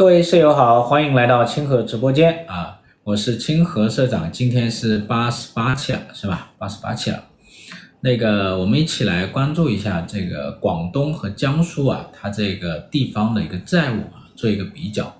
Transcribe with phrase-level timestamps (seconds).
[0.00, 2.80] 各位舍友好，欢迎来到清河直播间啊！
[3.04, 6.52] 我是清河社长，今天是八十八期了，是吧？
[6.56, 7.22] 八十八期了。
[8.00, 15.14] 那个，我们一起来关注一下这个广东和江苏啊，它这个地方的一个债务啊，做一个比较。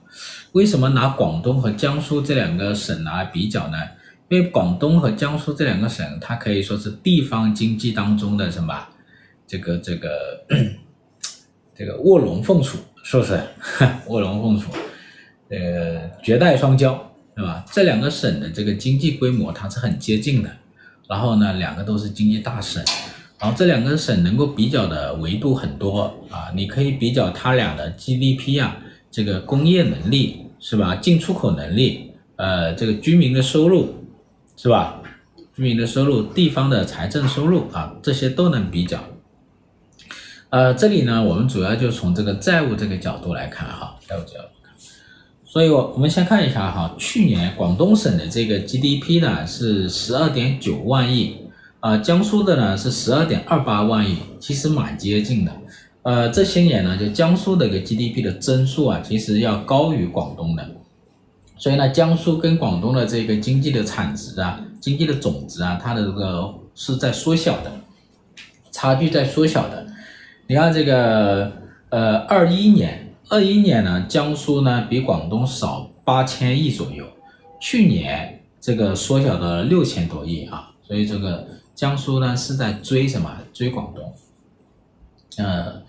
[0.52, 3.76] 为什么拿广东和江苏这两个省来比较呢？
[4.30, 8.74] 因为广东和江苏这两个省，它可以说是地方经济当中的什么？
[9.46, 10.08] 这个这个
[11.76, 12.78] 这个卧龙凤雏。
[13.02, 13.40] 是不是
[14.06, 14.70] 卧龙凤雏？
[15.48, 16.96] 呃，绝代双骄，
[17.34, 17.64] 对吧？
[17.72, 20.50] 这两个省的这个经济规模它是很接近的，
[21.08, 22.84] 然后呢，两个都是经济大省，
[23.38, 28.76] 然后这两个省能够比较的维度很多啊，你可以比较它俩的 GDP 啊，
[29.10, 30.94] 这个工业能力是吧？
[30.94, 34.04] 进出口能力，呃，这个居民的收入
[34.56, 35.02] 是吧？
[35.56, 39.02] 居民的收入，地方的财政收入啊，这些都能比较。
[40.50, 44.74] 呃，这里呢，我们主要就从这个债务这个角度来看哈，债务角度看，
[45.44, 51.36] 所以我我们先看一下哈，去年广东省的这个 GDP 呢是十二点九万亿，
[51.78, 55.52] 啊、呃，江苏的呢是十二点二八万亿，其实蛮接近的。
[56.02, 60.68] 呃，这些年呢，就江苏的一个 GDP 的增速啊，其实要高于广东的，
[61.58, 67.70] 所以呢，江苏跟广东的这个经济的产值啊，经济的总值啊，它的这个是在缩小的，
[68.72, 69.86] 差距在缩小的。
[70.50, 71.52] 你看这个，
[71.90, 77.06] 呃，二一年，二一年呢，江苏呢比广东少八千亿左右，
[77.60, 81.46] 去年这个缩小到了六千多亿啊，所以这个
[81.76, 83.30] 江苏呢是在追什么？
[83.52, 84.12] 追广东，
[85.36, 85.80] 呃，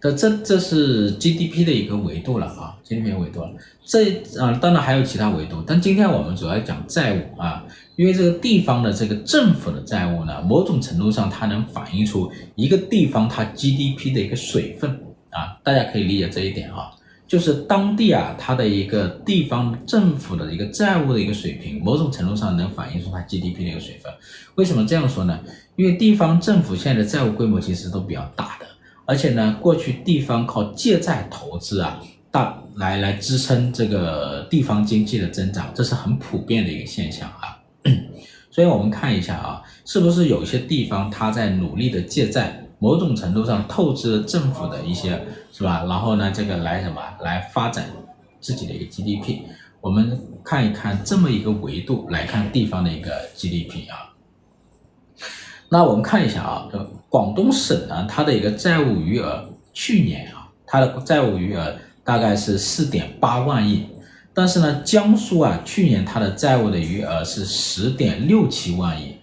[0.00, 3.50] 这这这是 GDP 的一个维度了啊，GDP 维度了，
[3.84, 7.64] 这啊当然还有其他维度，但今天我们主要讲债务啊。
[7.96, 14.90] 因为这个地方的这个政府的债务呢，某种程度上它能反映出一个地方它 GDP 的一个水分
[15.28, 16.92] 啊，大家可以理解这一点啊，
[17.28, 24.10] 就是当地啊它的一个地方政府的一个债务的一个水平，某种程度上能反映出它 GDP 的一个水分。
[24.54, 25.38] 为什么这样说呢？
[25.76, 28.66] 因为地方政府现在的债务规模其实都比较大的，
[29.10, 32.00] 而且呢，过去地方靠借债投资啊，
[32.30, 37.58] 大来来支撑这个地方经济的增长，这是很普遍的一个现象啊。
[38.52, 45.20] 所以我们看一下啊，是不是有些地方它在努力的借债，某种程度上透支了政府的一些，
[45.52, 45.84] 是吧？
[45.88, 47.86] 然后呢，这个来什么来发展
[48.40, 49.40] 自己的一个 GDP？
[49.80, 54.14] 我们看一看这么一个维度来看地方的一个 GDP 啊。
[55.68, 56.68] 那我们看一下啊，
[57.10, 63.84] 广东省呢，它的一个债务余额，去年啊，它的债务余额大概是四点八万亿。
[64.32, 69.16] 但是呢，江苏啊，去年它的债务的余额是十点六七万亿，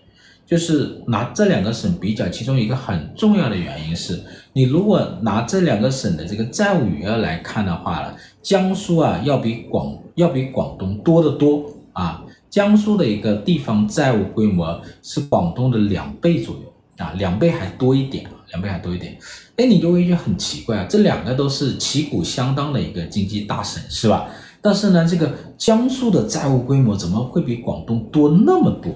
[0.46, 4.22] 就是拿这两个省比较，其中一个很重要的原因是，
[4.52, 19.18] 你如果拿这两个省的这个债务余额来看的话呢，江苏啊要比广要比广东多得多啊，江苏的一个地方债务规模是广东的两倍左右啊，两倍还多一点啊，两倍还多一点，
[19.58, 24.30] 哎，你就会觉得很奇怪啊，这两个都是旗鼓相当的一个经济大省，是吧？
[24.62, 28.92] 但是呢，这个江苏的债务规模怎么会比广东多那么多？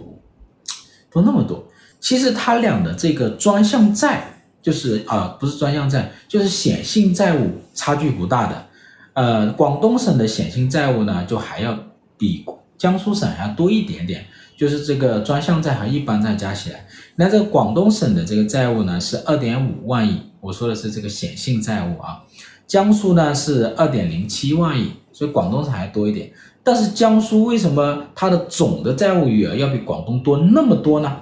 [1.12, 1.64] 多那么多？
[2.00, 8.68] 其实它俩的这个专项债，就是啊、不是专项债，就是显性债务差距不大的。
[9.14, 11.78] 呃，广东省的显性债务呢，就还要
[12.18, 12.44] 比
[12.78, 14.26] 江苏省还要多一点点。
[14.62, 16.86] 就是这个专项债和一般债加起来，
[17.16, 22.22] 那这个广东省的这个债务呢是二点五万亿，我说的是这个显性债务啊。
[22.68, 24.92] 江苏呢是二点零七万亿。
[25.12, 26.32] 所以广东省还多一点，
[26.64, 31.18] 但是江苏为什么它的总的债务余额要比广东多那么多呢？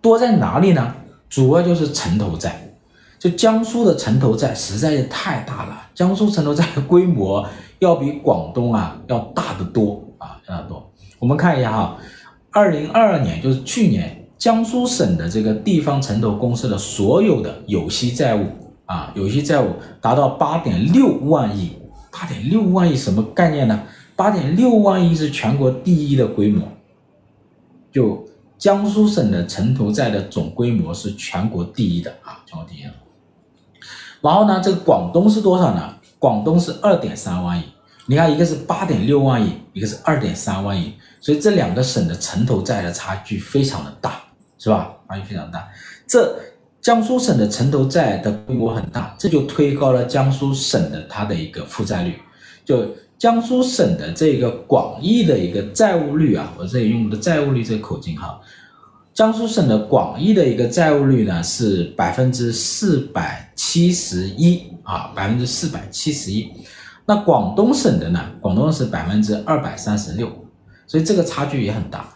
[0.00, 0.94] 多在哪里呢？
[1.28, 2.72] 主要就是城投债，
[3.18, 7.44] 就江苏的城投债实在是太大了，江苏城投债的规模
[7.80, 10.88] 要比广东啊要大得多啊，大得多。
[11.22, 11.96] 我们看一下哈，
[12.50, 18.44] 二零二二年就是去年，江苏省的这个地方城投公司的所有的有息债务
[18.86, 19.68] 啊，有息债务
[20.00, 21.76] 达到八点六万亿。
[22.10, 23.84] 八点六万亿什么概念呢？
[24.16, 26.66] 八点六万亿是全国第一的规模，
[27.92, 28.24] 就
[28.58, 32.82] 江苏省的城投债的总规模是全国第一的啊，全国第一。
[34.20, 35.94] 然后呢，这个广东是多少呢？
[36.18, 37.62] 广东是二点三万亿。
[38.12, 44.20] 你看，一个是八点六万亿，一个是二点三万亿，所以这两个省的城投债的差距非常的大，
[44.58, 44.94] 是吧？
[45.08, 45.66] 差距非常大。
[46.06, 46.38] 这。
[46.82, 52.18] 江苏省的城投债的规模很大，这就推高了江苏省的它的一个负债率。
[52.64, 52.84] 就
[53.16, 58.40] 江苏省的这个广义的一个债务率啊，我这里用的债务率这个口径哈，
[59.14, 66.50] 江苏省的广义的一个债务率呢是百分之四百七十一啊，百分之四百七十一。
[67.04, 68.20] 那广东省的呢？
[68.40, 70.30] 广东是百分之二百三十六，
[70.86, 72.08] 所以这个差距也很大。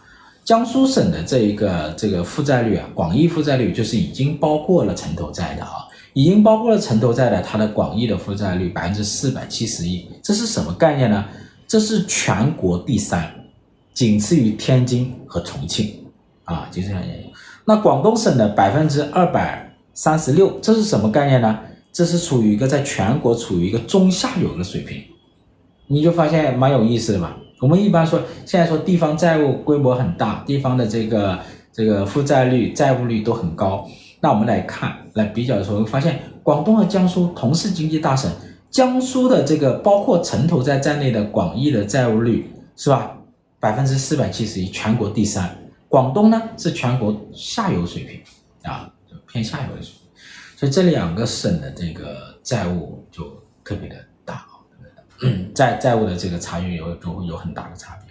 [0.45, 11.25] 江苏省的这一个这个负债率啊，广义负债率就是已经包括了城投债的啊，已经包括了城投债的，它的广义的负债率百分之四百七十一，这是什么概念呢？
[11.67, 13.29] 这是全国第三，
[13.93, 15.93] 仅次于天津和重庆
[16.45, 17.03] 啊，就这样。
[17.65, 21.59] 那广东省的百分之二百三十六，这是什么概念呢？
[21.97, 25.01] 这是处于一个在全国处于一个中下游的水平，
[25.87, 27.35] 你就发现蛮有意思的吧？
[27.59, 31.39] 我们一般说，现在说地方债务规模很大，地方的这个
[31.73, 33.83] 这个负债率、债务率都很高。
[34.21, 38.29] 那我们来看，来比较的时候，会发现广东和江苏同是经济大省，
[38.69, 43.17] 江苏的这个包括城投债在内的广义的债务率是吧？
[43.59, 45.49] 百分之四百七十一，全国第三。
[45.89, 48.21] 广东呢是全国下游水平
[48.71, 48.87] 啊，
[49.31, 50.06] 偏下游的水平。
[50.57, 53.25] 所以这两个省的这个债务就
[53.63, 53.95] 特别的
[54.25, 54.37] 大，
[54.71, 55.53] 特别大。
[55.53, 58.07] 债债务的这个差距有就会有很大的差别。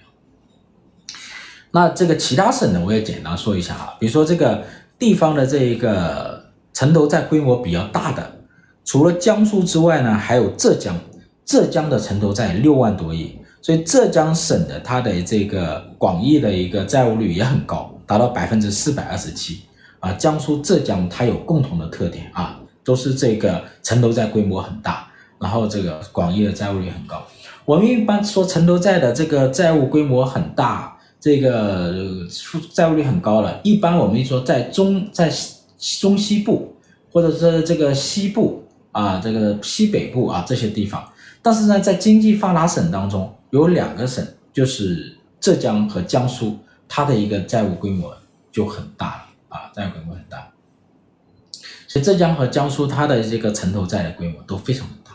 [1.72, 4.62] 那这个其他省呢，我也简单说一下啊，比如说这个
[4.96, 6.40] 地方的这一个
[6.72, 8.38] 城投债规模比较大的，
[8.84, 10.96] 除了江苏之外呢，还有浙江，
[11.44, 19.62] 浙江的城投债六万多亿，所以浙江省的它的这个广义的一个债务率也很高，达到百分之四百二十七
[20.06, 20.12] 啊。
[20.14, 25.08] 江苏、浙江它有共同的特点啊，都是这个城投债规模很大。
[25.38, 27.22] 然后这个广义的债务率很高，
[27.66, 31.92] 我们一般说城投债的这个债务规模很大，这个
[32.30, 33.60] 负债务率很高了。
[33.62, 35.30] 一般我们一说在中在
[36.00, 36.74] 中西部
[37.12, 41.06] 或者是这个西部啊，这个西北部啊这些地方，
[41.42, 46.56] 但是呢，在经济发达省当中有两个省，就是浙江和江苏，
[46.88, 48.10] 它的一个债务规模
[48.50, 49.25] 就很大了
[49.56, 50.52] 啊，债务规模很大。
[51.88, 55.12] 所以浙江和江苏它的这个城投债的规模都非常的大。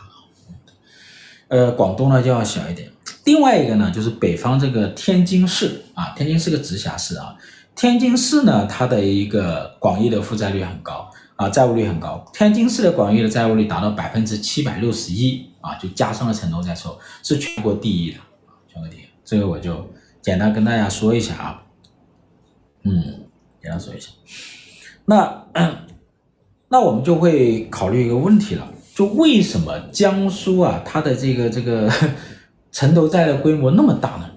[1.48, 2.90] 呃，广东呢就要小一点。
[3.24, 7.36] 另外一个呢，就是北方这个天津市啊，天津是个直辖市啊。
[7.76, 12.24] 天津市呢，它的一个广义的负债率很高啊，债务率很高。
[12.32, 18.18] 天津市的广义的债务率达到百分之七百六十一啊，就加上了城投债之后，是全国第一的，
[18.72, 19.00] 全国第一。
[19.22, 19.88] 这个我就
[20.22, 21.62] 简单跟大家说一下啊，
[22.84, 23.21] 嗯，
[23.62, 24.10] 简单说一下。
[25.04, 25.44] 那
[26.68, 28.68] 那我们就会考虑一个问题了。
[28.94, 31.90] 就为什么江苏啊，它的这个这个
[32.70, 34.28] 城投债的规模那么大呢？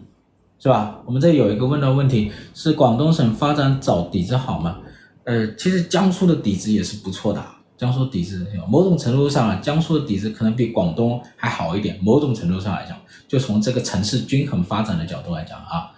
[0.57, 0.99] 是吧？
[1.05, 4.79] 我们这有一个问的问题，是广东省发展早底子好吗？
[5.25, 7.45] 呃，其实江苏的底子也是不错的，
[7.77, 11.99] 江苏底子某种程度上啊，江苏的底子可能比广东还好一点。
[12.01, 15.91] 某种程度上来讲，就从这个城市均衡发展的角度来讲啊，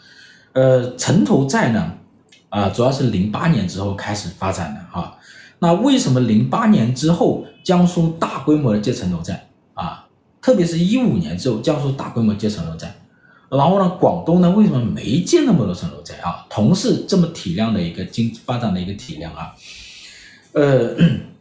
[0.53, 1.93] 呃，城投债呢，
[2.61, 5.17] 啊、主要是零八年之后开始发展的哈。
[5.59, 10.07] 那为什么零八年之后江苏大规模的建城投债啊？
[10.41, 12.95] 特别是一五年之后，江苏大规模建城投债，
[13.49, 16.45] 然后呢，广东呢为什么没建那么多城投债啊？
[16.49, 19.53] 同是这么体量的一个经发展的一个体量啊，
[20.53, 20.95] 呃，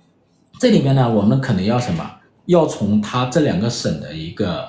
[0.60, 2.10] 这里面呢，我们可能要什么？
[2.46, 4.66] 要从它这两个省的一个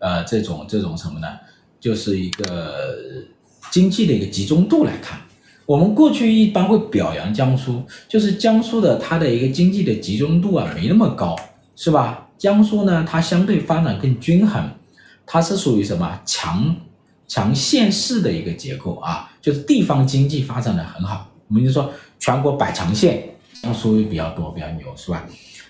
[0.00, 1.28] 呃这种这种什么呢？
[1.80, 2.84] 就是一个
[3.70, 5.20] 经济的一个集中度来看。
[5.68, 11.36] 我们过去一般会表扬江苏，就是江苏的它的一个经济的集中度啊没那么高，
[11.76, 12.26] 是吧？
[12.38, 14.66] 江苏呢，它相对发展更均衡，
[15.26, 16.74] 它是属于什么强
[17.26, 21.28] 强县市的一个结构啊，就是地方经济发展的很好。
[21.48, 23.22] 我们就说全国百强县，
[23.62, 25.26] 江苏也比较多，比较牛，是吧？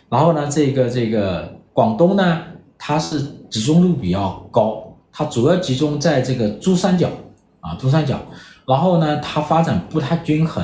[0.09, 2.41] 然后呢，这个这个广东呢，
[2.79, 7.11] 它是集中度比较高，它主要集中在这个珠三角
[7.59, 8.25] 啊，珠三角。
[8.69, 10.63] 然后呢，它发展不太均衡，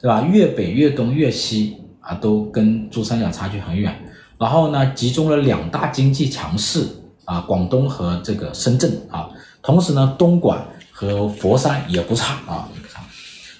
[0.00, 0.22] 对吧？
[0.22, 3.92] 越北越东越西啊，都跟珠三角差距很远。
[4.38, 6.86] 然后呢，集中了两大经济强势
[7.24, 9.28] 啊，广东和这个深圳啊。
[9.62, 12.68] 同时呢，东莞和佛山也不差啊，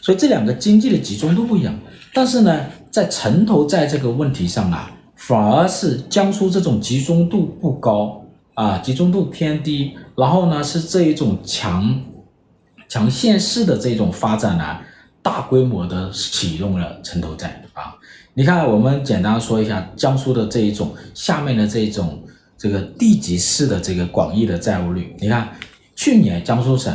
[0.00, 1.76] 所以这两个经济的集中度不一样。
[2.14, 9.97] 但是呢，在城投债这个问题上啊，反而是江苏这种集中度不高啊，集中度偏低。
[10.16, 12.02] 然后呢，是这一种强。
[12.90, 14.78] 强县市的这种发展呢，
[15.23, 17.94] 大规模的启动了城投债啊。
[18.35, 22.20] 你看，我们简单说一下江苏的这一种下面的这一种
[22.59, 25.14] 这个地级市的这个广义的债务率。
[25.20, 25.50] 你看，
[25.94, 26.92] 去年江苏省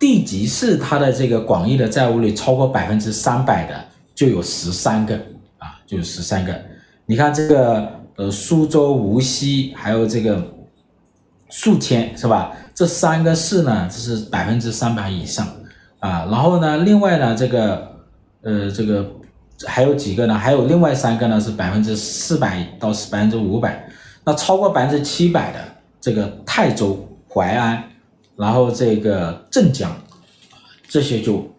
[0.00, 3.84] 地级市它的这个广义的债务率超过百分之三百的
[4.16, 5.14] 就有十三个
[5.58, 6.60] 啊，就有十三个。
[7.06, 10.42] 你看这个呃苏州、无锡还有这个
[11.50, 12.52] 宿迁是吧？
[12.78, 15.44] 这三个市呢，这是百分之三百以上
[15.98, 17.96] 啊，然后呢，另外呢，这个
[18.40, 19.04] 呃，这个
[19.66, 20.38] 还有几个呢？
[20.38, 23.90] 还有另外三个呢，是百分之四百到百分之五百，
[24.22, 25.58] 那超过百分之七百的
[26.00, 27.82] 这个泰州、淮安，
[28.36, 29.90] 然后这个镇江，
[30.88, 31.52] 这些就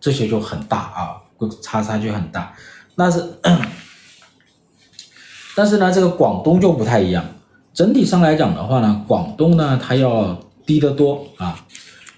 [0.00, 1.14] 这些就很大啊，
[1.62, 2.52] 差差距很大。
[2.96, 3.24] 但是
[5.54, 7.24] 但是呢，这个广东就不太一样。
[7.72, 11.66] 整体上来讲的话呢，广东呢它要低得多啊。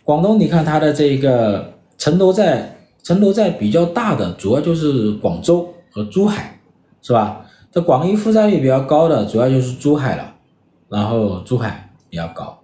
[0.04, 6.58] 广东你看它的这个城投债，城投债比较大的，主要就是广州和珠海，
[7.02, 7.46] 是吧？
[7.70, 10.34] 这广义负债率比较高的，主要就是珠海了，
[10.88, 12.58] 然后珠海比较高，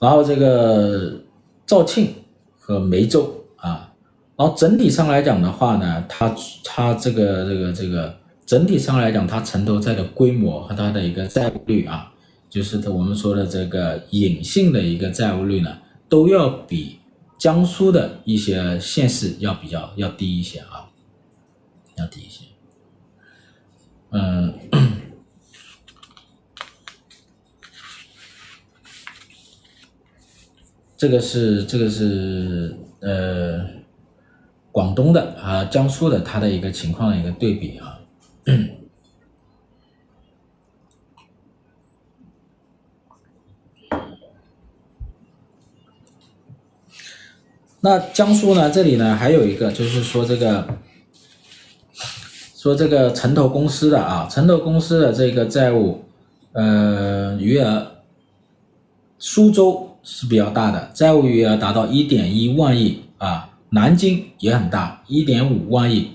[0.00, 1.20] 然后这个
[1.66, 2.14] 肇庆
[2.58, 3.92] 和梅州啊，
[4.36, 8.14] 然后整体上来讲的话呢，它它这个这个这个
[8.46, 12.14] 整体上来讲，它城投债的规模和它的一个债务率啊，
[12.48, 15.76] 就是我们说的这个隐性的一个债务率呢，
[16.08, 17.00] 都要比
[17.36, 20.86] 江苏的一些县市要比较要低一些啊，
[21.96, 22.44] 要低一些。
[24.10, 24.54] 嗯，
[30.96, 33.66] 这个是这个是呃
[34.70, 37.94] 广东的啊，江苏的它的一个情况的一个对比啊。
[47.86, 50.66] 那江苏呢，这里呢还有一个就是说这个。
[52.56, 56.04] 说这个城投公司的啊，城投公司的这个债务，
[56.50, 57.86] 呃，余额，
[59.20, 66.10] 苏州是比较大的，债务余额达到一点一万亿啊，南京也很大，一点五万亿，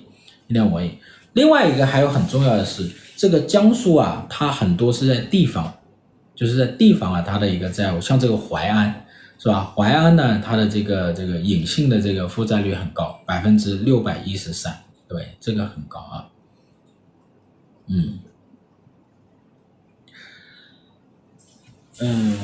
[0.47, 0.91] 一点五万亿。
[1.31, 5.73] 另外一个还有很重要的是，这个江苏啊，它很多是在地方，
[6.35, 9.05] 就是在地方啊，它的一个债务，像这个淮安，
[9.41, 9.73] 是吧？
[9.75, 14.71] 淮安呢，它的这个这个隐性的这个负债率很高，百分之六百一十三，
[15.07, 16.29] 对，这个很高啊。
[17.87, 18.19] 嗯，
[22.01, 22.37] 嗯，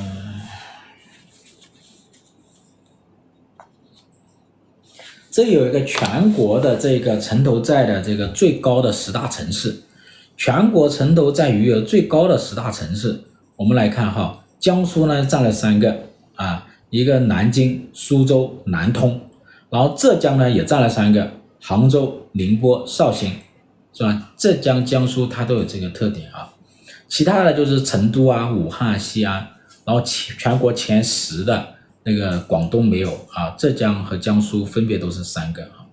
[5.29, 9.83] 这有一个全国的这个城投债的这个最高的十大城市，
[10.35, 13.21] 全国城投债余额最高的十大城市，
[13.55, 15.95] 我们来看哈，江苏呢占了三个
[16.33, 19.21] 啊，一个南京、苏州、南通，
[19.69, 23.31] 然后浙江呢也占了三个，杭州、宁波、绍兴。
[23.93, 24.31] 是吧？
[24.37, 26.53] 浙江、江苏它都有这个特点啊，
[27.07, 29.47] 其他的就是成都啊、武汉、西安，
[29.83, 31.69] 然后全全国前十的
[32.03, 35.89] 那个广东没有啊，浙江和江苏分别都是三个啊。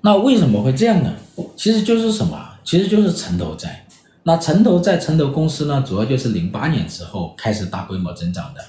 [0.00, 1.12] 那为什么会这样呢？
[1.54, 2.54] 其实就是什么？
[2.64, 3.86] 其实就是城投债。
[4.22, 8.64] 那城投债、城投公司呢，主要就是零八年之后开始大规模增长的。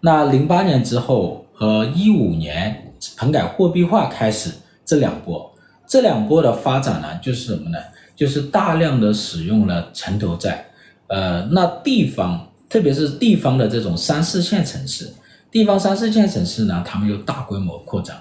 [0.00, 4.50] 那零八年之后和一五年棚改货币化开始
[4.84, 5.52] 这两波。
[5.88, 7.78] 这两波的发展呢，就是什么呢？
[8.16, 10.66] 就是大量的使用了城投债，
[11.06, 15.08] 呃，那地方，特别是地方的这种三四线城市，
[15.50, 18.16] 地方三四线城市呢，他们又大规模扩张，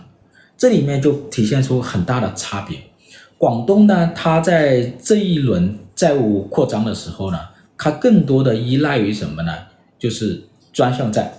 [0.55, 2.77] 这里面就体现出很大的差别。
[3.37, 7.39] 广东呢，它在这一轮债务扩张的时候呢，
[7.77, 9.51] 它更多的依赖于什么呢？
[9.97, 11.33] 就是专项债，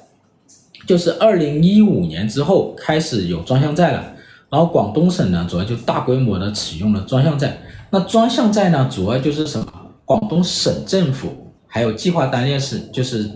[0.86, 4.12] 就是二零一五年之后开始有专项债了。
[4.48, 7.58] 然后广东省呢，主要就大规模的启用了专项债。
[7.90, 9.66] 那专项债呢，主要就是什么？
[10.04, 13.28] 广东省政府还有计划单列市，就是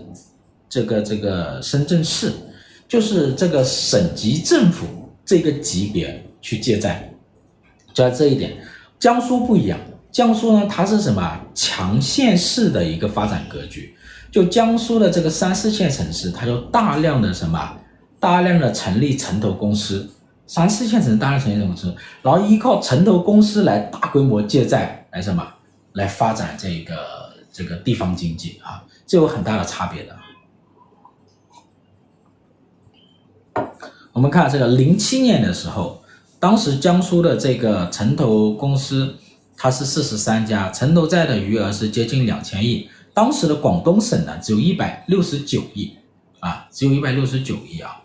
[0.69, 2.31] 这个这个深圳市，
[2.87, 4.85] 就是这个省级政府
[5.25, 7.11] 这个级别去借债。
[7.93, 8.53] 就在这一点，
[8.97, 9.77] 江苏不一样。
[10.13, 11.39] 江苏呢，它是什么？
[11.53, 13.93] 强县市的一个发展格局。
[14.31, 17.77] 就江苏的这个三四线城市，它就大量的什么？
[18.19, 20.09] 大量的成立城投公司。
[20.47, 25.45] 三四线城市大量成立城投公司，然后依靠城投公司来大规模借债来什么？
[25.93, 26.95] 来发展这个
[27.51, 30.15] 这个地方经济啊，这有很大的差别的。
[34.13, 36.01] 我们看这个零七年的时候，
[36.39, 39.15] 当时江苏的这个城投公司
[39.57, 42.89] 它是四十三家，城投债的余额是接近两千亿。
[43.13, 45.95] 当时的广东省呢，只有一百六十九亿
[46.39, 48.01] 啊，只有一百六十九亿啊。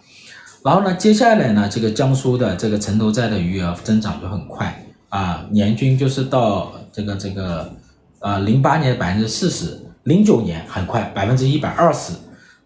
[0.64, 7.72] 然后呢，接下来呢，这个江苏的这个城投债的余额增长就很快啊，年均就是到这个这个
[8.18, 12.12] 呃零八年百分之四十，零九年很快百分之一百二十，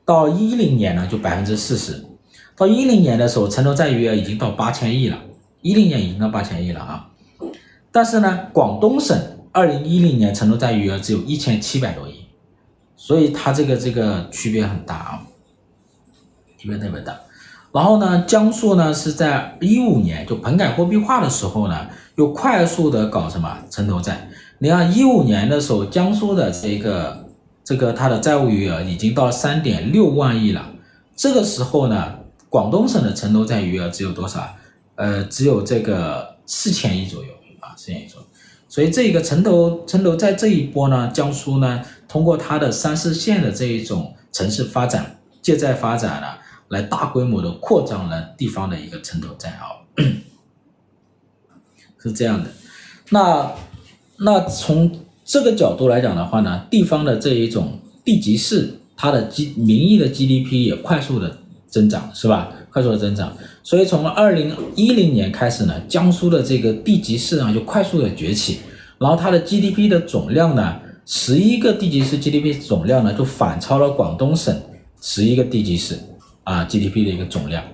[0.06, 2.02] 到一零年呢就百分之四十，
[2.56, 5.18] 到一零年的时候，城投债余额已经到八千亿了，
[5.60, 7.10] 一零年已经到八千亿了啊，
[7.92, 9.14] 但是呢，广东省
[9.52, 12.19] 二零一零年城投债余额只有一千七百多亿，
[13.02, 15.22] 所以它这个这个区别很大啊，
[16.58, 17.18] 区别特别大。
[17.72, 24.28] 然后呢，江苏呢是在一五年就棚改货币化的时候呢，又快速的搞什么城投债。
[24.58, 27.26] 你看一五年的时候，江苏的这个
[27.64, 30.70] 这个它的债务余额已经到三点六万亿了。
[31.16, 32.16] 这个时候呢，
[32.50, 34.46] 广东省的城投债余额只有多少？
[34.96, 37.30] 呃，只有这个四千亿左右
[37.60, 38.26] 啊，四千亿左右。
[38.68, 46.26] 所以这个城投城投在这一波呢，江苏呢，通过它的三四线的这一种城市发展、借债发展呢，
[46.68, 49.78] 来大规模的扩张了地方的一个城投债啊，
[52.02, 52.50] 是这样的。
[53.10, 53.52] 那
[54.18, 54.90] 那从
[55.24, 61.38] 这个角度来讲的话呢，地方的这一种地级市，它的 G 名义的 GDP 也快速的
[61.68, 62.52] 增长，是吧？
[62.70, 63.32] 快速的增长。
[63.62, 68.58] 所以从二零一零年开始呢，江苏的这个地级市啊就快速的崛起，
[68.98, 70.80] 然后它的 GDP 的总量呢，
[71.12, 74.56] 十一个地级市 GDP 总量呢就反超了广东省
[75.02, 75.98] 十一个地级市
[76.44, 77.64] 啊 GDP 的一个总量，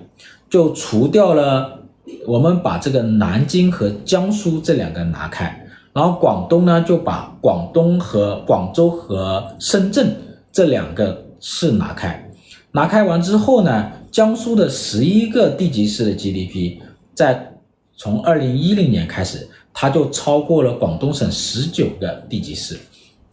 [0.49, 1.83] 就除掉了
[2.25, 5.55] 我们把这个南京和江苏这两个拿开。
[5.93, 10.15] 然后广东呢，就把广东和广州和深圳
[10.51, 12.31] 这两个市拿开，
[12.71, 16.79] 拿开完之后呢，江苏的十一个地级市的 GDP，
[17.13, 17.53] 在
[17.95, 22.75] 从二零一零年开始，它就超过了广东省十九个地级市，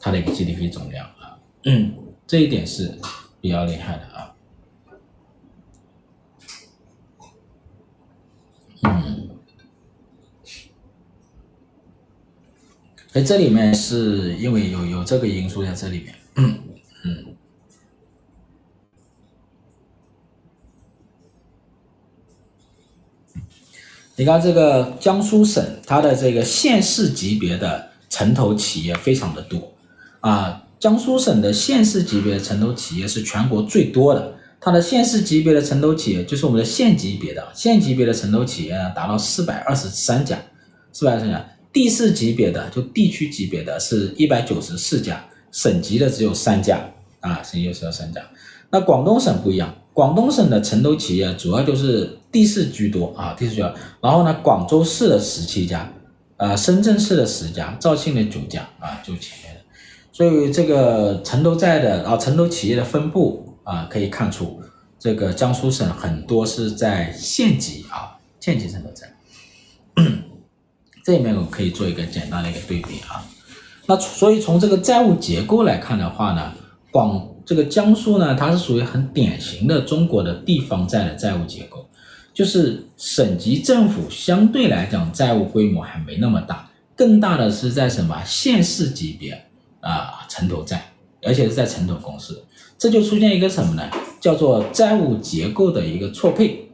[0.05, 1.95] 它的一个 GDP 总量啊，嗯，
[2.27, 2.95] 这一点是
[3.41, 4.37] 比较厉害的啊，
[8.83, 9.31] 嗯。
[13.15, 16.59] 所以这里面是因为有有这个因素在这里面，嗯。
[17.07, 17.35] 嗯。
[24.17, 29.74] 你看这个江苏省，它的这个县市级别的城投企业非常的多
[30.29, 30.61] 啊。
[30.81, 40.37] 江苏省的县市级别的城投企业是全国最多的，它的县市级别的城投企业就是我们的县级别的县级别的城投企业呢，达到四百二十三家，
[40.93, 41.43] 四百二十三家。
[41.73, 46.79] 地市级别的就地区级别的是一百九十四家，省级的只有三家
[47.21, 48.21] 啊，省级只有三家。
[48.71, 53.75] 那广东省不一样，广东省的城投企业主要就是地市居多啊，地市居多。
[54.03, 55.91] 然后呢，广州市的十七家，
[56.37, 59.44] 呃，深圳市的十家，肇庆的九家啊，就前面的。
[60.15, 64.63] 所以这个城投债的啊，城投企业的分布啊，可以看出
[64.97, 69.13] 这个江苏省很多是在县级啊，县级城投债。
[71.03, 73.27] 这里面我可以做一个简单的一个对比啊，
[73.87, 76.53] 那所以从这个债务结构来看的话呢，
[76.93, 81.89] 广这个江苏呢，它是属于很典型的中国的地方债的债务结构，
[82.33, 89.45] 就是省级政府相对来讲债务规模还没那么大，更大的是在什么县市级别
[89.85, 90.93] 啊城投债，
[91.23, 92.43] 而且是在城投公司，
[92.79, 93.89] 这就出现一个什么呢？
[94.21, 96.69] 叫做债务结构的一个错配，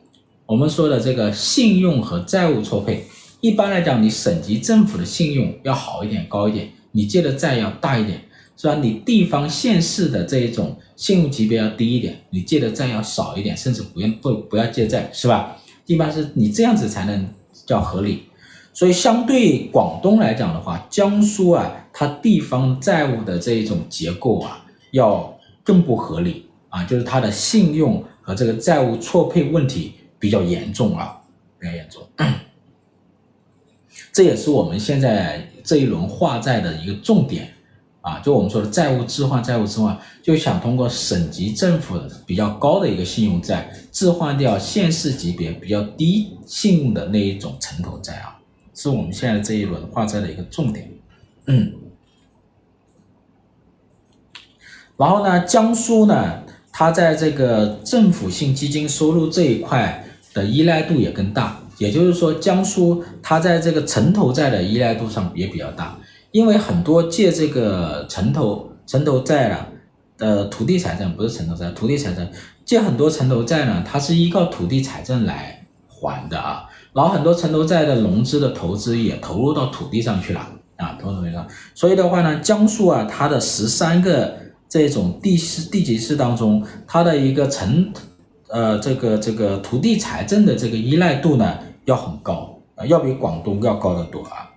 [0.46, 3.04] 我们说的这个信用和债务错配。
[3.40, 8.22] 一般来讲，你省级政府的信用要好一点、高一点，你借的债要大一点，
[8.56, 8.74] 是吧？
[8.76, 15.56] 你地方县市的这一种信用级别要低一点，你借的债要少一点，甚至不用不不要借债，是吧？
[15.86, 17.28] 一般是你这样子才能
[17.66, 18.24] 叫合理。
[18.72, 31.20] 所以相对广东来讲的话，江苏啊，它地方债务的这一种结构啊，要更不合理啊，就是它的信用和这个债务错配问题比较严重啊，
[31.58, 32.02] 比较严重。
[34.12, 37.52] 这也是我们现在这一轮化债的一个重点
[38.00, 48.38] 啊，就我们说的债务置换，债务置换就想通过省级政府比较高的一个信用债，置换掉县市级别比较低信用的那一种城投债啊，
[48.74, 50.90] 是我们现在这一轮化债的一个重点。
[51.46, 51.72] 嗯，
[55.00, 61.58] 然后呢，江苏呢，它在这个政府性基金收入这一块的依赖度也更大。
[61.78, 65.96] 也就是说，江苏它在这个城投债的依赖度上也比较大，
[66.32, 69.66] 因为很多借这个城投城投债了
[70.18, 72.28] 的土地财政不是城投债，土地财政
[72.66, 76.66] 借很多城投债呢，它是依靠土地财政来还的啊。
[76.92, 81.46] 然后很多城投债的融资的投资也投入到土地上去了啊，投入土地上。
[81.74, 84.36] 所以的话呢，江苏啊，它的十三个
[84.70, 87.92] 这种地市地级市当中，它的一个城
[88.48, 91.58] 呃这个这个土地财政的这个依赖度呢。
[91.86, 94.48] 要很高啊，要比广东要高得多啊。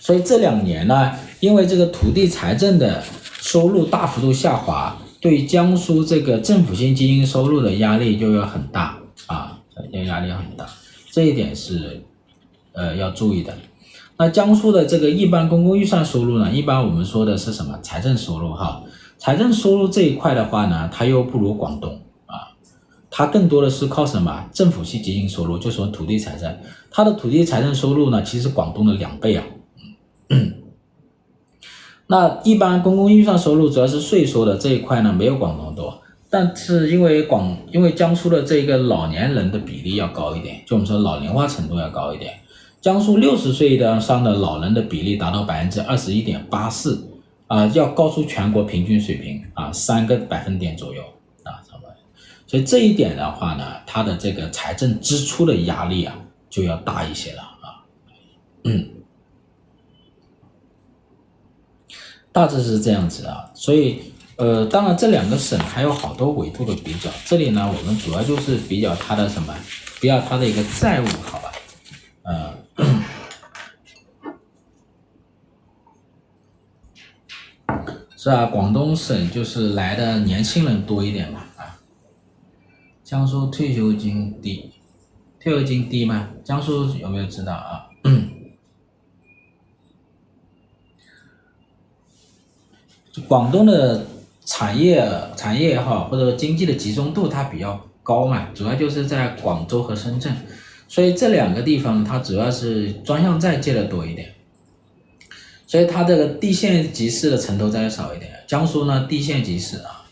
[0.00, 3.02] 所以这两年呢，因为这个土地财政的
[3.40, 9.58] 收入大幅度下滑，对江苏这个政府性基金收入的压力就要很大啊，
[9.92, 10.66] 要压力很大。
[11.10, 12.02] 这一点是
[12.72, 13.56] 呃要注意的。
[14.18, 17.78] 那江苏的这个一般公共预算收入呢，一般我们说的是什么？
[17.82, 18.82] 财政收入哈，
[19.18, 22.56] 财政收入这一块的话呢，它又不如广东啊。
[23.10, 24.48] 它更多的是靠什么？
[24.52, 26.56] 政府性基金收入，就说土地财政。
[26.90, 29.44] 它的土地财政收入呢，其实广东的两倍啊。
[32.06, 36.00] 那一般公共预算收入主要是税收的这一块呢，没有广东多。
[36.30, 42.32] 但是因为广，因为江苏的这个老年人的比例要高一点，就我们说老龄化程度要高一点。
[42.86, 47.04] 江苏六十岁的上的老人的比例达到百分之二十一点八四，
[47.48, 51.02] 啊，要高出全国平均水平啊三个百分点左右
[51.42, 51.92] 啊，差不多。
[52.46, 56.16] 所以这一点的话呢，它的这个财政支出的压力啊
[56.48, 57.82] 就要大一些了啊。
[58.62, 58.88] 嗯，
[62.30, 64.00] 大致是这样子啊，所以。
[64.36, 67.10] 呃，当然，这两个省还有好多维度的比较。
[67.24, 69.52] 这里呢，我们主要就是比较它的什么？
[69.98, 71.50] 比较它的一个债务，好吧？
[72.24, 72.52] 呃，
[78.16, 78.46] 是啊？
[78.46, 81.78] 广东省就是来的年轻人多一点嘛，啊。
[83.02, 84.72] 江苏退休金低，
[85.40, 86.28] 退休金低吗？
[86.44, 87.86] 江苏有没有知道啊？
[93.28, 94.06] 广东的。
[94.48, 95.04] 产业
[95.36, 100.32] 产业也好，或者经济的集中度它比较高嘛，主要就是在广州和深圳，
[100.88, 104.34] 所以这两个地方它主要是专项债借的多一点，
[105.66, 108.32] 所以它这个地县级市的城投债少一点。
[108.46, 110.06] 江苏呢，地县级市啊，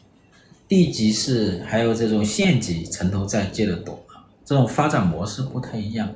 [0.66, 4.04] 地级市还有这种县级城投债借的多，
[4.44, 6.14] 这种发展模式不太一样。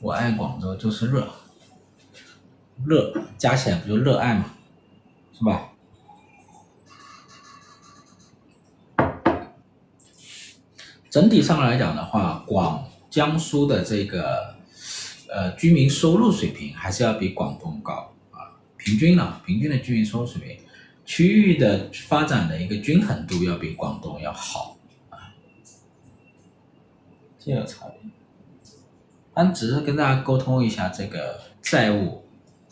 [0.00, 1.26] 我爱广州就是热，
[2.86, 4.52] 热加起来不就热爱嘛，
[5.32, 5.73] 是吧？
[11.14, 14.56] 整体上来讲的话，广江苏的这个
[15.32, 20.58] 呃居民收入水平还是要比广东高啊，平均呢，平均的居民收入水平，
[21.06, 24.76] 区域的发展的一个均衡度要比广东要好
[25.08, 25.30] 啊，
[27.38, 28.10] 这有差别。
[29.32, 32.24] 但只是跟大家沟通一下这个债务，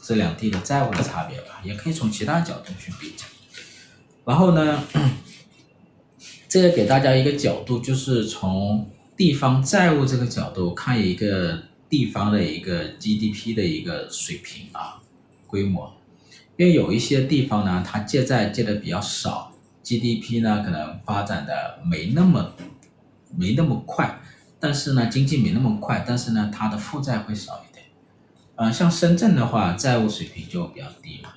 [0.02, 3.24] 这两地的债务的差别吧，也可以从其他角度去比较。
[4.24, 4.82] 然后呢，
[6.52, 8.86] 这个给大家一个角度，就是从
[9.16, 15.00] 地方债务这个角度看一个地方的一个 GDP 的一个水平啊，
[15.46, 15.90] 规模。
[16.58, 19.50] 因为有一些地方呢，它借债借的比较少
[19.82, 22.52] ，GDP 呢可能发展的没那么
[23.34, 24.20] 没那么快。
[24.60, 27.86] 但是呢，经济没那么快，但是呢，它的负债会少一点。
[28.56, 31.30] 呃，像深圳的话，债务水平就比较低嘛。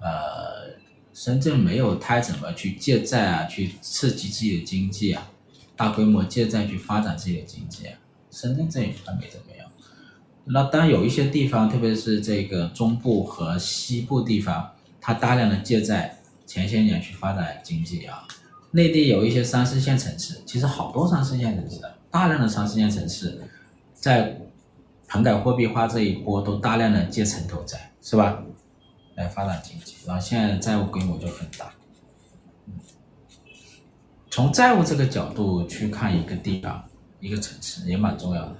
[0.00, 0.61] 呃，
[1.22, 5.30] 深圳没有太怎么去借债啊，去刺激自己的经济啊，
[5.76, 7.96] 大规模借债去发展自己的经济啊。
[8.32, 9.70] 深圳这一块没怎么样。
[10.46, 18.26] 那当然有一些地方，特别是这个中部和西部地方，它大量的借债，前些年去发展经济啊。
[18.72, 21.98] 内地有一些三四线城市，其实好多三四线城市的。
[22.10, 23.40] 大量的三四线城市，
[23.94, 24.40] 在
[25.06, 28.42] 棚改货币化这一波都大量的借城投债，是吧？
[29.14, 31.72] 来发展经济，然后现在债务规模就很大。
[34.30, 36.82] 从债务这个角度去看一个地方、
[37.20, 38.56] 一个城市也蛮重要的。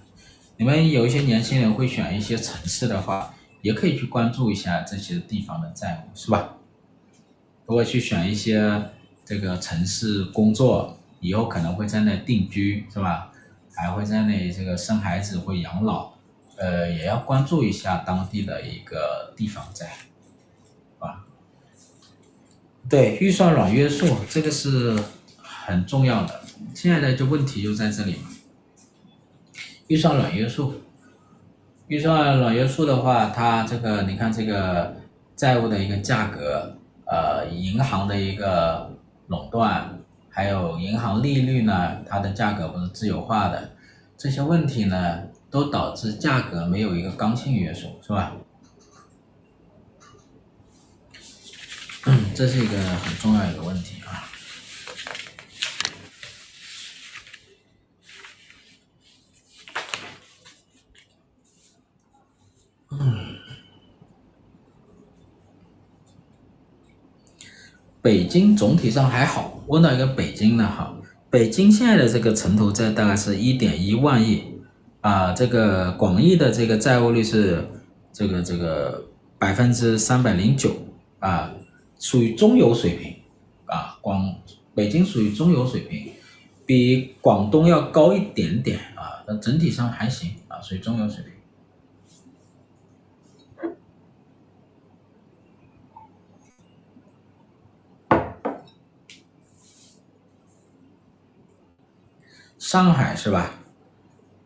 [0.59, 6.57] 你们有一些年轻人会选一些城市的话，也可以去关注一下这些地方的债务，是吧？
[7.67, 8.91] 如果去选一些
[9.25, 13.33] 这个城市工作，以后可能会在那定居，是吧？
[13.75, 16.13] 还会在那这个生孩子或养老，
[16.59, 19.91] 呃，也要关注一下当地的一个地方债，
[22.89, 24.99] 对，预算软约束这个是
[25.37, 26.41] 很重要的。
[26.75, 28.29] 现在的就问题就在这里嘛，
[29.87, 30.75] 预算软约束，
[31.87, 34.97] 预算软约束的话，它这个你看这个
[35.35, 38.91] 债务的一个价格，呃，银行的一个
[39.29, 39.99] 垄断。
[40.35, 43.71] 还有银行利率呢，它的价格不是自由化的，
[44.17, 48.33] 这些问题呢，都导致价格没有一个刚性约束，是吧？
[52.35, 54.25] 这是一个很重要一个问题啊。
[62.91, 63.37] 嗯，
[68.01, 69.63] 北京总体上还好。
[69.69, 70.93] 问到一个北京的哈，
[71.31, 74.43] 北京现在的这个城投债大概是一点一万亿，
[75.01, 77.65] 啊，这个广义的这个债务率是
[78.13, 80.77] 这个这个百分之三百零九
[81.21, 81.53] 啊，
[82.03, 83.15] 属于中游水平，
[83.67, 84.35] 啊，广
[84.75, 86.13] 北京属于中游水平，
[86.67, 91.33] 比广东要高一点点啊，但整体上还行啊，属于中游水平。
[102.59, 103.55] 上海是吧？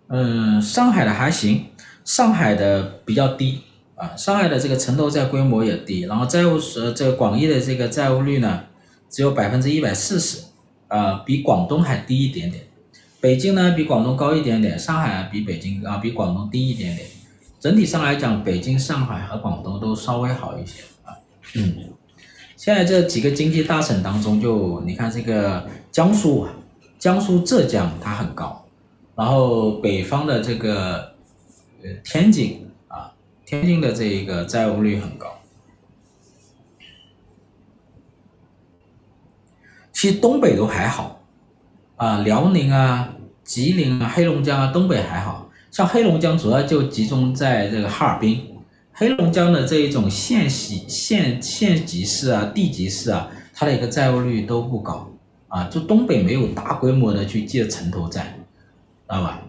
[0.08, 1.70] 嗯，上海的还行，
[2.04, 3.62] 上海的比较低
[3.96, 8.64] 啊，上海的这个城投债规模也低，然后债务是这个广义的这个债务率呢，
[9.10, 10.44] 只有百分之一百四十，
[10.88, 12.62] 啊，比广东还低一点点。
[13.20, 17.08] 北京呢比广东高一点点，上海啊比北京啊比广东低一点点。
[17.58, 21.16] 整体上来讲，北京、上海和广东都稍微好一些啊。
[21.54, 21.74] 嗯，
[22.54, 26.52] 现在这几个经济大省当中，就你看这个江苏啊，
[26.98, 28.64] 江苏、浙江它很高，
[29.16, 31.14] 然后北方的这个
[31.82, 32.65] 呃天津，
[33.46, 35.38] 天津的这一个债务率很高。
[39.92, 41.22] 其实东北都还好
[41.94, 45.48] 啊，辽宁啊、吉林啊、黑龙江啊，东北还好。
[45.70, 48.46] 像黑龙江主要就集中在这个哈尔滨，
[48.92, 55.08] 黑龙江的这一种县级县县级市啊、地级市啊，它的一个债务率都不高
[55.48, 55.64] 啊。
[55.64, 58.36] 就东北没有大规模的去借城投债，
[59.08, 59.40] 知道吧？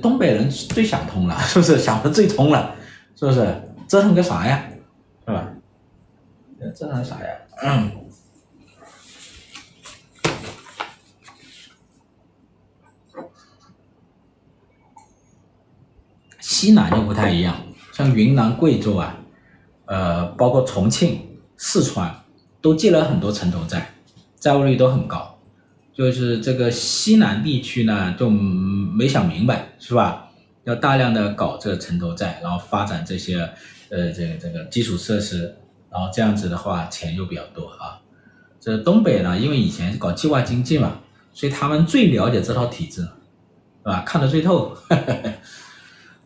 [0.00, 1.78] 东北人最想通了， 是不是？
[1.78, 2.74] 想的最通了，
[3.20, 3.54] 是不是？
[3.86, 4.64] 折腾个啥呀？
[5.26, 5.52] 是吧？
[6.74, 7.28] 折腾啥呀？
[7.62, 7.92] 嗯。
[16.40, 17.54] 西南就不太一样，
[17.92, 19.18] 像云南、贵州啊，
[19.84, 21.20] 呃，包括重庆、
[21.58, 22.24] 四川，
[22.62, 23.92] 都借了很多城投债，
[24.38, 25.38] 债务率都很高。
[25.92, 30.29] 就是这个西南地区呢，就没想明白，是吧？
[30.70, 33.38] 要大量的搞这个城投债，然后发展这些
[33.90, 35.56] 呃这个这个基础设施，
[35.90, 38.00] 然后这样子的话，钱就比较多啊。
[38.60, 41.00] 这东北呢，因为以前是搞计划经济嘛，
[41.32, 43.08] 所以他们最了解这套体制，是
[43.84, 44.02] 吧？
[44.06, 44.74] 看得最透。
[44.88, 45.32] 呵呵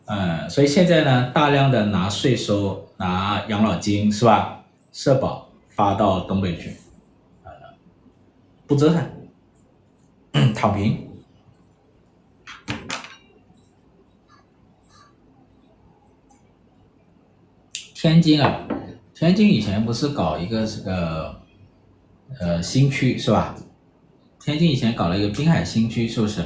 [0.07, 4.63] 嗯，所以现在呢，大量的拿税收、拿养老金是吧？
[4.93, 6.77] 社保发到东北去，
[7.43, 7.51] 呃，
[8.67, 11.04] 不折腾， 躺平。
[18.05, 18.59] 天津啊，
[19.15, 21.35] 天津以前不是搞一个这个
[22.39, 23.55] 呃新区是吧？
[24.39, 26.45] 天津以前搞了一个滨海新区，是不是？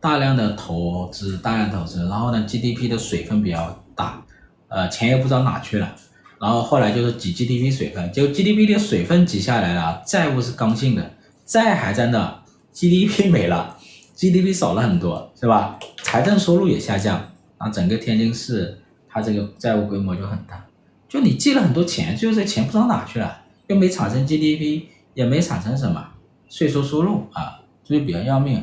[0.00, 4.24] 大量的投资，大量投资，然后呢，GDP 的水分比较大，
[4.68, 5.94] 呃，钱也不知道哪去了，
[6.40, 11.10] 然后后来就是挤 GDP 水分，结果 GDP 的水分挤下来了，债务是刚性的，
[11.44, 13.76] 债还在那，GDP 没了
[14.16, 15.78] ，GDP 少了很多，是吧？
[16.02, 20.64] 财政收入也下降，那，整个天津市它这个债务规模就很大，
[21.08, 26.14] 就你借了很多钱，最后这钱不知道哪去了，又没产生 GDP，也没产生什么
[26.48, 28.62] 税收收入啊，所以比较要命。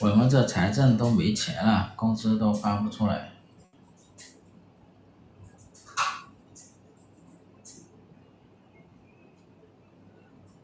[0.00, 3.32] 我们这财政都没钱了，工资都发不出来。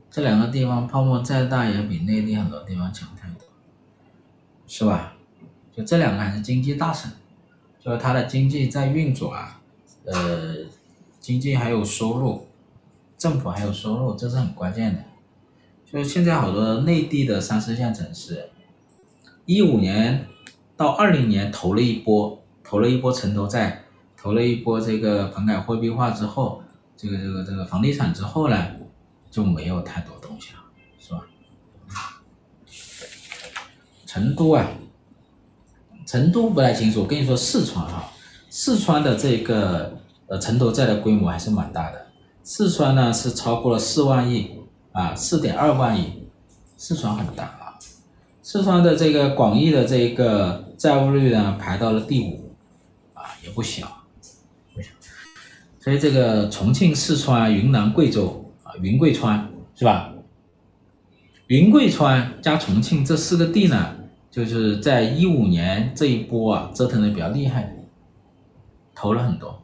[0.09, 3.09] 这两个地方泡沫再大，也比内地很多地方强，
[4.77, 5.15] 是吧？
[5.73, 7.09] 就这两个还是经济大省，
[7.79, 9.61] 就是它的经济在运转啊，
[10.05, 10.57] 呃，
[11.21, 12.49] 经济还有收入，
[13.17, 15.05] 政府还有收入，这是很关键的。
[15.87, 18.51] 就是现在好多内地的三四线城市。
[19.47, 20.27] 一五年
[20.77, 23.85] 到二零年投了一波，投了一波城投债，
[24.17, 26.65] 投了一波这个棚改货币化之后，
[26.97, 28.67] 这个这个这个房地产之后呢，
[29.31, 30.59] 就没有太多东西了，
[30.99, 31.25] 是吧？
[34.15, 34.65] 成都啊，
[36.07, 38.13] 成都不太清楚，我跟你说四川哈，
[38.49, 39.93] 四川的这个
[40.29, 42.07] 呃城投债的规模还是蛮大的，
[42.45, 44.53] 四川呢是超过了四万亿
[44.93, 46.29] 啊，四点二万亿，
[46.77, 47.75] 四川很大啊。
[48.41, 52.55] 四川的这个广义的这个债务率呢，排到了第五，
[53.15, 54.05] 啊，也不小，
[54.73, 54.91] 不小。
[55.81, 60.13] 所以这个重庆、四川、云南、贵州啊，云贵川是吧？
[61.49, 63.97] 云贵川加重庆这四个地呢，
[64.35, 67.73] 就是在一五年这一波啊，折腾的比较厉害，
[68.93, 69.64] 投了很多。